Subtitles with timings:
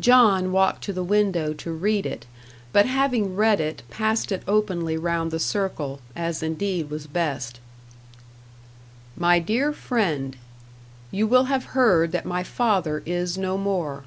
[0.00, 2.26] John walked to the window to read it;
[2.72, 7.60] but having read it, passed it openly round the circle; as indeed was best.
[9.16, 10.36] "MY DEAR FRIEND,
[11.12, 14.02] "You will have heard that my father is no more."